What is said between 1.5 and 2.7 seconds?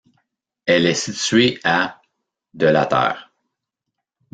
à de